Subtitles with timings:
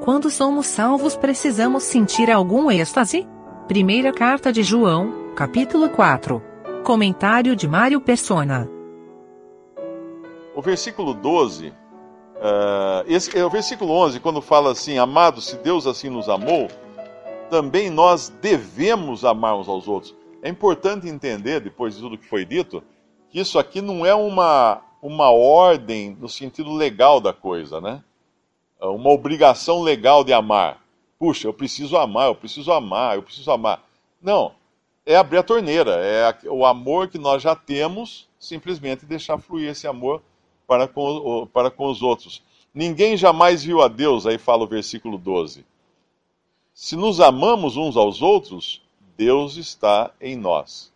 [0.00, 3.26] Quando somos salvos, precisamos sentir algum êxtase?
[3.66, 6.40] Primeira carta de João, capítulo 4.
[6.84, 8.70] Comentário de Mário Persona.
[10.54, 11.74] O versículo 12, uh,
[13.06, 16.68] esse, é o versículo 11, quando fala assim: Amados, se Deus assim nos amou,
[17.50, 20.14] também nós devemos amar uns aos outros.
[20.42, 22.82] É importante entender, depois de tudo que foi dito,
[23.28, 28.02] que isso aqui não é uma, uma ordem no sentido legal da coisa, né?
[28.80, 30.82] É uma obrigação legal de amar.
[31.18, 33.84] Puxa, eu preciso amar, eu preciso amar, eu preciso amar.
[34.22, 34.54] Não,
[35.04, 39.86] é abrir a torneira, é o amor que nós já temos, simplesmente deixar fluir esse
[39.86, 40.22] amor
[40.66, 42.42] para com, para com os outros.
[42.72, 45.64] Ninguém jamais viu a Deus, aí fala o versículo 12.
[46.74, 48.80] Se nos amamos uns aos outros,
[49.16, 50.92] Deus está em nós.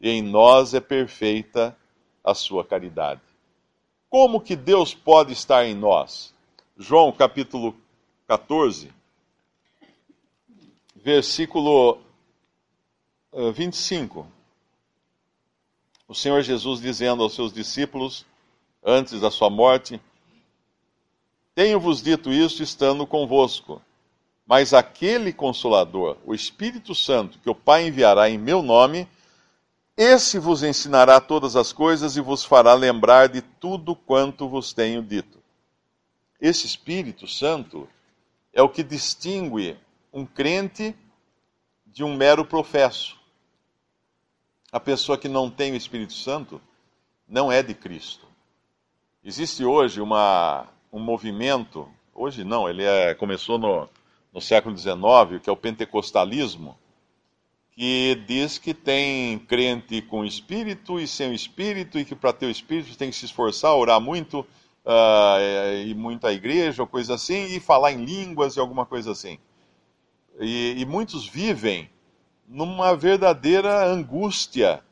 [0.00, 1.76] E em nós é perfeita
[2.22, 3.20] a sua caridade.
[4.08, 6.33] Como que Deus pode estar em nós?
[6.76, 7.72] João capítulo
[8.26, 8.92] 14,
[10.96, 12.00] versículo
[13.54, 14.20] 25.
[14.20, 14.24] Eh,
[16.08, 18.26] o Senhor Jesus dizendo aos seus discípulos,
[18.82, 20.00] antes da sua morte:
[21.54, 23.80] Tenho-vos dito isso estando convosco.
[24.44, 29.08] Mas aquele consolador, o Espírito Santo, que o Pai enviará em meu nome,
[29.96, 35.00] esse vos ensinará todas as coisas e vos fará lembrar de tudo quanto vos tenho
[35.00, 35.43] dito.
[36.40, 37.88] Esse Espírito Santo
[38.52, 39.76] é o que distingue
[40.12, 40.94] um crente
[41.86, 43.18] de um mero professo.
[44.70, 46.60] A pessoa que não tem o Espírito Santo
[47.28, 48.26] não é de Cristo.
[49.24, 53.88] Existe hoje uma, um movimento, hoje não, ele é, começou no,
[54.32, 56.76] no século XIX, que é o pentecostalismo,
[57.70, 62.50] que diz que tem crente com espírito e sem espírito, e que para ter o
[62.50, 64.46] espírito tem que se esforçar, orar muito,
[64.84, 69.12] uh, ir muito à igreja, ou coisa assim, e falar em línguas e alguma coisa
[69.12, 69.38] assim.
[70.40, 71.90] E, e muitos vivem
[72.46, 74.82] numa verdadeira angústia.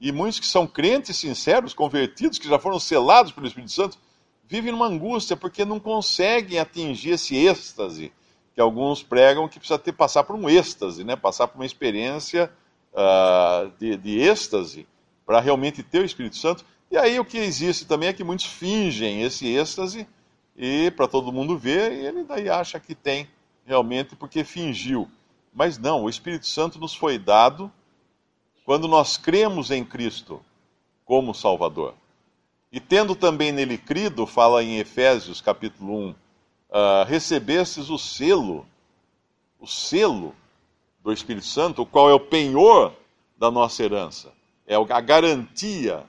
[0.00, 3.98] E muitos que são crentes sinceros, convertidos, que já foram selados pelo Espírito Santo,
[4.46, 8.12] vivem numa angústia porque não conseguem atingir esse êxtase
[8.54, 11.14] que alguns pregam que precisa ter passar por um êxtase, né?
[11.14, 12.50] passar por uma experiência
[12.92, 14.86] uh, de, de êxtase
[15.26, 16.64] para realmente ter o Espírito Santo.
[16.96, 20.08] E aí o que existe também é que muitos fingem esse êxtase
[20.56, 23.28] e para todo mundo ver, e ele daí acha que tem
[23.66, 25.06] realmente porque fingiu.
[25.52, 27.70] Mas não, o Espírito Santo nos foi dado
[28.64, 30.40] quando nós cremos em Cristo
[31.04, 31.92] como Salvador.
[32.72, 36.14] E tendo também nele crido, fala em Efésios capítulo 1, uh,
[37.06, 38.66] recebestes o selo,
[39.60, 40.34] o selo
[41.04, 42.94] do Espírito Santo, o qual é o penhor
[43.36, 44.32] da nossa herança,
[44.66, 46.02] é a garantia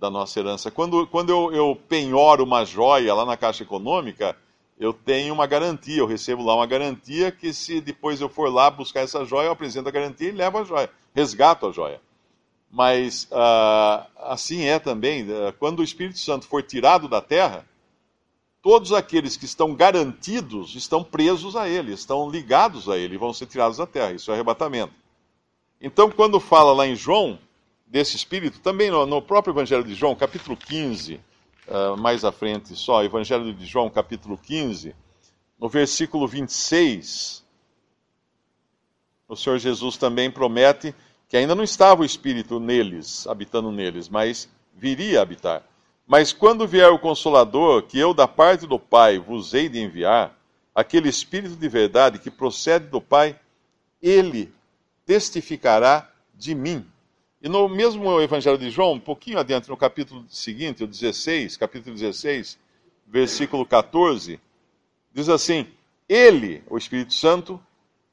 [0.00, 0.70] da nossa herança.
[0.70, 4.34] Quando, quando eu, eu penhoro uma joia lá na Caixa Econômica,
[4.78, 8.70] eu tenho uma garantia, eu recebo lá uma garantia que se depois eu for lá
[8.70, 12.00] buscar essa joia, eu apresento a garantia e levo a joia, resgato a joia.
[12.70, 17.66] Mas uh, assim é também, uh, quando o Espírito Santo for tirado da terra,
[18.62, 23.46] todos aqueles que estão garantidos estão presos a ele, estão ligados a ele, vão ser
[23.46, 24.12] tirados da terra.
[24.12, 24.94] Isso é arrebatamento.
[25.78, 27.38] Então, quando fala lá em João,
[27.90, 31.20] desse espírito, também no, no próprio Evangelho de João, capítulo 15, uh,
[31.68, 34.94] ah, mais à frente só, Evangelho de João, capítulo 15,
[35.58, 37.44] no versículo 26,
[39.28, 40.94] o Senhor Jesus também promete
[41.28, 45.62] que ainda não estava o espírito neles, habitando neles, mas viria a habitar.
[46.06, 50.36] Mas quando vier o Consolador, que eu da parte do Pai vos hei de enviar,
[50.74, 53.38] aquele Espírito de verdade que procede do Pai,
[54.02, 54.52] ele
[55.04, 56.84] testificará de mim.
[57.42, 61.96] E no mesmo Evangelho de João, um pouquinho adiante, no capítulo seguinte, o 16, capítulo
[61.96, 62.58] 16,
[63.06, 64.38] versículo 14,
[65.12, 65.66] diz assim:
[66.06, 67.58] Ele, o Espírito Santo,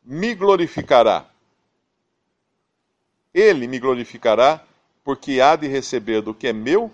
[0.03, 1.29] me glorificará.
[3.33, 4.63] Ele me glorificará,
[5.03, 6.89] porque há de receber do que é meu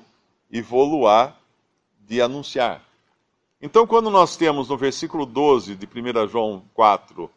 [0.51, 1.35] e vou-lo-á
[1.99, 2.83] de anunciar.
[3.61, 7.29] Então, quando nós temos no versículo 12 de 1 João 4,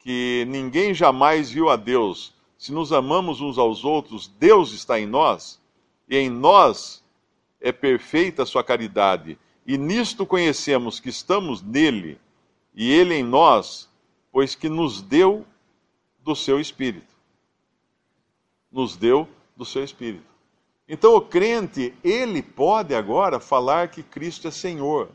[0.00, 5.06] que ninguém jamais viu a Deus, se nos amamos uns aos outros, Deus está em
[5.06, 5.58] nós,
[6.06, 7.02] e em nós
[7.58, 12.20] é perfeita a sua caridade, e nisto conhecemos que estamos nele,
[12.74, 13.88] e ele em nós,
[14.30, 15.46] pois que nos deu
[16.22, 17.14] do seu Espírito.
[18.70, 20.28] Nos deu do seu Espírito.
[20.86, 25.08] Então o crente, ele pode agora falar que Cristo é Senhor.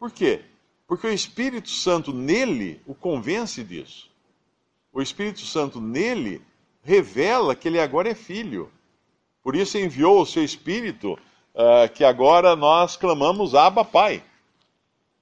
[0.00, 0.44] Por quê?
[0.84, 4.12] Porque o Espírito Santo nele o convence disso.
[4.94, 6.40] O Espírito Santo nele
[6.80, 8.70] revela que ele agora é filho.
[9.42, 11.14] Por isso enviou o seu Espírito,
[11.52, 14.22] uh, que agora nós clamamos Abba Pai.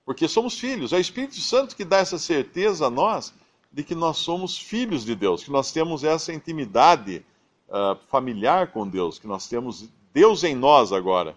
[0.05, 0.93] Porque somos filhos.
[0.93, 3.33] É o Espírito Santo que dá essa certeza a nós
[3.73, 7.25] de que nós somos filhos de Deus, que nós temos essa intimidade
[7.69, 11.35] uh, familiar com Deus, que nós temos Deus em nós agora.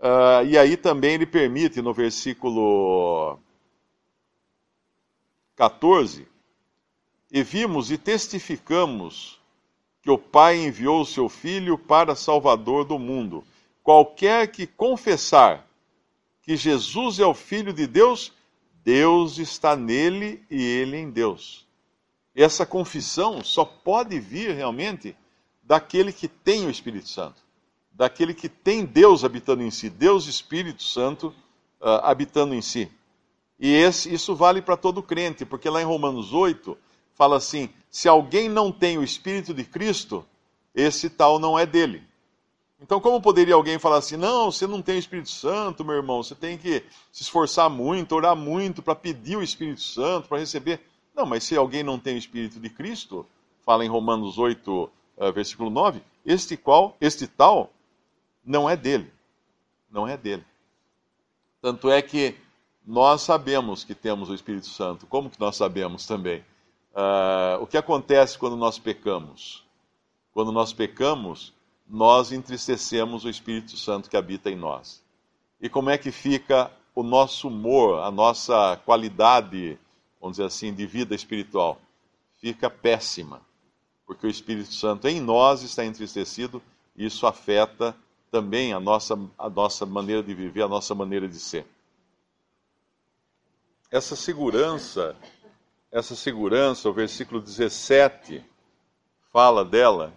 [0.00, 3.38] Uh, e aí também ele permite, no versículo
[5.56, 6.26] 14,
[7.30, 9.40] e vimos e testificamos
[10.02, 13.44] que o Pai enviou o seu Filho para Salvador do mundo.
[13.82, 15.66] Qualquer que confessar
[16.42, 18.32] que Jesus é o Filho de Deus,
[18.84, 21.66] Deus está nele e ele em Deus.
[22.34, 25.16] Essa confissão só pode vir realmente
[25.62, 27.42] daquele que tem o Espírito Santo,
[27.90, 31.34] daquele que tem Deus habitando em si, Deus Espírito Santo
[31.80, 32.88] uh, habitando em si.
[33.58, 36.78] E esse, isso vale para todo crente, porque lá em Romanos 8
[37.16, 40.24] fala assim: se alguém não tem o Espírito de Cristo,
[40.74, 42.04] esse tal não é dele.
[42.80, 46.22] Então, como poderia alguém falar assim: não, você não tem o Espírito Santo, meu irmão,
[46.22, 50.80] você tem que se esforçar muito, orar muito para pedir o Espírito Santo, para receber.
[51.14, 53.26] Não, mas se alguém não tem o Espírito de Cristo,
[53.64, 57.72] fala em Romanos 8, uh, versículo 9, este qual, este tal,
[58.44, 59.10] não é dele.
[59.90, 60.44] Não é dele.
[61.62, 62.36] Tanto é que
[62.86, 65.06] nós sabemos que temos o Espírito Santo.
[65.06, 66.44] Como que nós sabemos também?
[66.96, 69.62] Uh, o que acontece quando nós pecamos?
[70.32, 71.52] Quando nós pecamos,
[71.86, 75.04] nós entristecemos o Espírito Santo que habita em nós.
[75.60, 79.78] E como é que fica o nosso humor, a nossa qualidade,
[80.18, 81.78] vamos dizer assim, de vida espiritual?
[82.40, 83.42] Fica péssima,
[84.06, 86.62] porque o Espírito Santo em nós está entristecido
[86.96, 87.94] e isso afeta
[88.30, 91.66] também a nossa, a nossa maneira de viver, a nossa maneira de ser.
[93.90, 95.14] Essa segurança
[95.90, 98.44] essa segurança, o versículo 17
[99.32, 100.12] fala dela.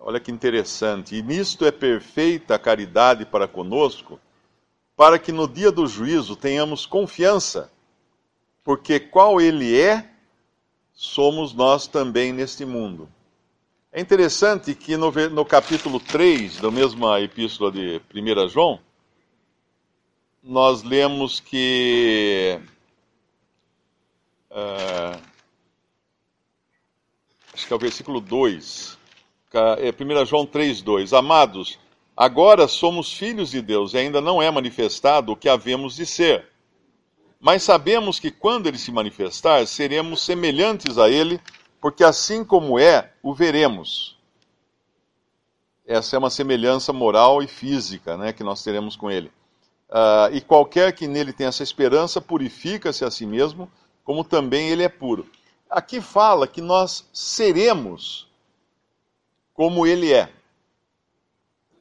[0.00, 1.16] Olha que interessante.
[1.16, 4.20] E nisto é perfeita a caridade para conosco,
[4.96, 7.70] para que no dia do juízo tenhamos confiança,
[8.64, 10.10] porque qual ele é,
[10.92, 13.08] somos nós também neste mundo.
[13.92, 18.80] É interessante que no, no capítulo 3 da mesma epístola de 1 João,
[20.42, 22.60] nós lemos que
[24.58, 25.20] Uh,
[27.54, 28.98] acho que é o versículo 2.
[29.78, 31.12] É 1 João 3, 2.
[31.12, 31.78] Amados,
[32.16, 36.46] agora somos filhos de Deus e ainda não é manifestado o que havemos de ser.
[37.40, 41.40] Mas sabemos que quando ele se manifestar, seremos semelhantes a ele,
[41.80, 44.18] porque assim como é, o veremos.
[45.86, 49.30] Essa é uma semelhança moral e física né, que nós teremos com ele.
[49.88, 53.70] Uh, e qualquer que nele tenha essa esperança, purifica-se a si mesmo
[54.08, 55.28] como também ele é puro.
[55.68, 58.26] Aqui fala que nós seremos
[59.52, 60.32] como ele é.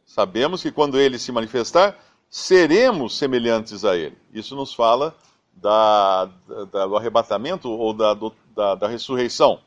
[0.06, 1.97] Sabemos que quando ele se manifestar,
[2.29, 4.18] seremos semelhantes a ele.
[4.33, 5.15] Isso nos fala
[5.53, 6.25] da,
[6.69, 9.62] da, do arrebatamento ou da, do, da, da ressurreição.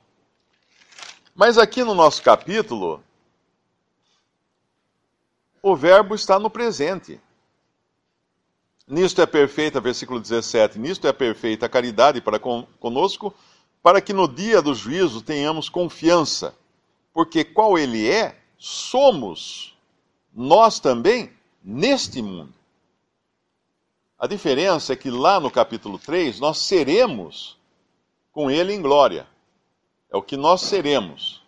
[1.35, 3.03] Mas aqui no nosso capítulo,
[5.63, 7.19] o verbo está no presente.
[8.91, 13.33] Nisto é perfeita, versículo 17, nisto é perfeita a caridade para conosco,
[13.81, 16.57] para que no dia do juízo tenhamos confiança,
[17.15, 19.79] porque qual ele é, somos
[20.35, 21.33] nós também
[21.63, 22.53] neste mundo.
[24.19, 27.57] A diferença é que lá no capítulo 3 nós seremos
[28.33, 29.25] com ele em glória.
[30.13, 31.41] É o que nós seremos,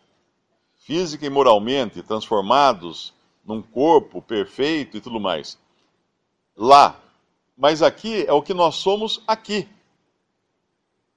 [0.86, 3.12] física e moralmente, transformados
[3.44, 5.58] num corpo perfeito e tudo mais.
[6.56, 7.02] Lá,
[7.56, 9.68] mas aqui é o que nós somos aqui.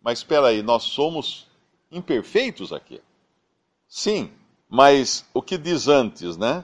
[0.02, 1.48] Mas espera aí, nós somos
[1.92, 3.02] imperfeitos aqui.
[3.88, 4.32] Sim,
[4.70, 6.64] mas o que diz antes, né?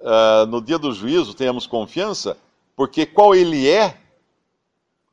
[0.00, 2.36] Uh, no dia do juízo tenhamos confiança,
[2.74, 3.98] porque qual ele é,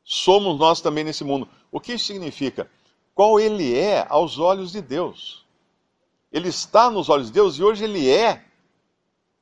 [0.04, 1.48] somos nós também nesse mundo.
[1.72, 2.70] O que isso significa?
[3.16, 5.46] Qual ele é aos olhos de Deus.
[6.32, 8.44] Ele está nos olhos de Deus e hoje ele é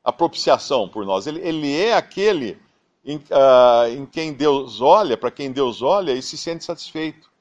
[0.03, 1.25] a propiciação por nós.
[1.25, 2.60] Ele, ele é aquele
[3.03, 7.31] em, uh, em quem Deus olha, para quem Deus olha e se sente satisfeito.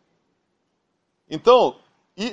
[1.29, 1.76] Então,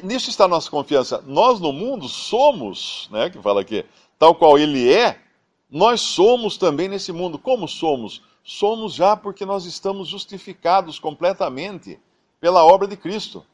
[0.04, 1.22] nisso está a nossa confiança.
[1.26, 3.86] Nós no mundo somos, né, que fala aqui,
[4.18, 5.22] tal qual Ele é,
[5.70, 7.38] nós somos também nesse mundo.
[7.38, 8.24] Como somos?
[8.44, 12.00] Somos já porque nós estamos justificados completamente
[12.40, 13.46] pela obra de Cristo.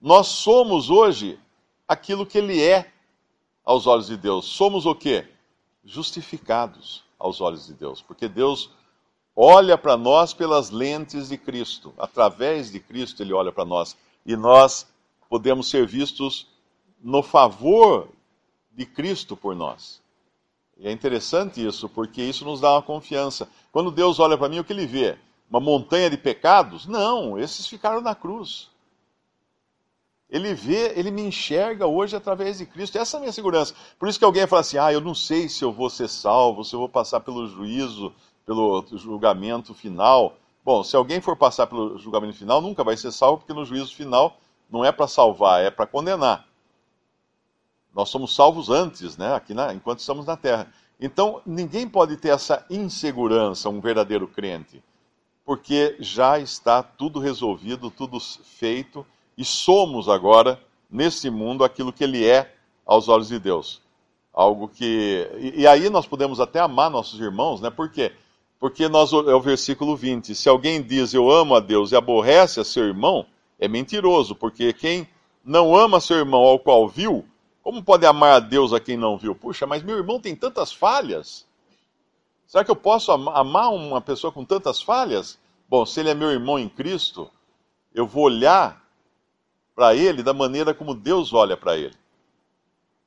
[0.00, 1.38] Nós somos hoje
[1.86, 2.90] aquilo que Ele é
[3.62, 4.46] aos olhos de Deus.
[4.46, 5.28] Somos o quê?
[5.84, 8.70] Justificados aos olhos de Deus, porque Deus
[9.34, 11.92] olha para nós pelas lentes de Cristo.
[11.96, 14.86] Através de Cristo ele olha para nós e nós
[15.28, 16.46] podemos ser vistos
[17.02, 18.08] no favor
[18.72, 20.02] de Cristo por nós.
[20.76, 23.48] E é interessante isso, porque isso nos dá uma confiança.
[23.72, 25.16] Quando Deus olha para mim, o que ele vê?
[25.50, 26.86] uma montanha de pecados.
[26.86, 28.70] Não, esses ficaram na cruz.
[30.34, 32.98] Ele vê, ele me enxerga hoje através de Cristo.
[32.98, 33.72] Essa é a minha segurança.
[33.96, 36.64] Por isso que alguém fala assim: ah, eu não sei se eu vou ser salvo,
[36.64, 38.12] se eu vou passar pelo juízo,
[38.44, 40.34] pelo julgamento final.
[40.64, 43.94] Bom, se alguém for passar pelo julgamento final, nunca vai ser salvo, porque no juízo
[43.94, 44.36] final
[44.68, 46.44] não é para salvar, é para condenar.
[47.94, 49.36] Nós somos salvos antes, né?
[49.36, 50.66] Aqui na, enquanto estamos na terra.
[51.00, 54.82] Então, ninguém pode ter essa insegurança, um verdadeiro crente,
[55.44, 60.60] porque já está tudo resolvido, tudo feito e somos agora,
[60.90, 62.54] nesse mundo, aquilo que ele é
[62.86, 63.80] aos olhos de Deus.
[64.32, 65.28] Algo que.
[65.38, 67.70] E, e aí nós podemos até amar nossos irmãos, né?
[67.70, 68.12] Por quê?
[68.58, 72.60] Porque nós, é o versículo 20: se alguém diz eu amo a Deus e aborrece
[72.60, 73.26] a seu irmão,
[73.58, 75.08] é mentiroso, porque quem
[75.44, 77.24] não ama seu irmão ao qual viu,
[77.62, 79.34] como pode amar a Deus a quem não viu?
[79.34, 81.46] Puxa, mas meu irmão tem tantas falhas.
[82.46, 85.38] Será que eu posso amar uma pessoa com tantas falhas?
[85.68, 87.30] Bom, se ele é meu irmão em Cristo,
[87.94, 88.83] eu vou olhar
[89.74, 91.94] para ele da maneira como Deus olha para ele.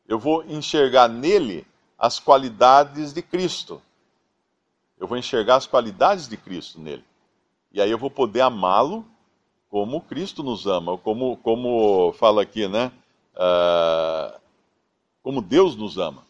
[0.07, 1.65] Eu vou enxergar nele
[1.97, 3.81] as qualidades de Cristo.
[4.99, 7.03] Eu vou enxergar as qualidades de Cristo nele.
[7.71, 9.05] E aí eu vou poder amá-lo
[9.69, 12.91] como Cristo nos ama, como, como fala aqui, né?
[13.35, 14.39] Uh,
[15.21, 16.23] como Deus nos ama.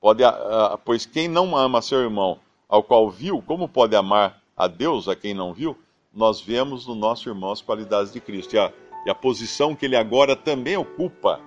[0.00, 4.66] Pode, uh, pois quem não ama seu irmão ao qual viu, como pode amar a
[4.66, 5.78] Deus a quem não viu?
[6.12, 8.54] Nós vemos no nosso irmão as qualidades de Cristo.
[8.54, 8.72] E a,
[9.04, 11.40] e a posição que ele agora também ocupa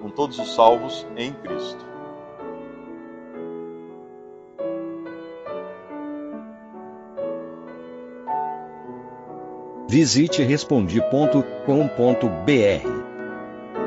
[0.00, 1.88] com todos os salvos em Cristo.
[9.88, 11.38] Visite respondi.com.br.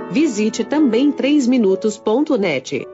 [0.10, 2.88] Visite também 3minutos.net.